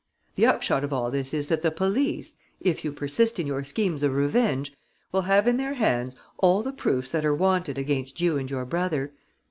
The 0.33 0.47
upshot 0.47 0.83
of 0.83 0.91
all 0.91 1.11
this 1.11 1.31
is 1.31 1.45
that 1.49 1.61
the 1.61 1.69
police, 1.69 2.33
if 2.59 2.83
you 2.83 2.91
persist 2.91 3.37
in 3.37 3.45
your 3.45 3.63
schemes 3.63 4.01
of 4.01 4.15
revenge, 4.15 4.73
will 5.11 5.21
have 5.29 5.47
in 5.47 5.57
their 5.57 5.75
hands 5.75 6.15
all 6.39 6.63
the 6.63 6.73
proofs 6.73 7.11
that 7.11 7.23
are 7.23 7.35
wanted 7.35 7.77
against 7.77 8.19
you 8.19 8.35
and 8.35 8.49
your 8.49 8.65
brother. 8.65 9.13